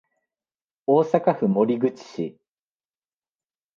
[0.87, 2.35] 大阪府守口市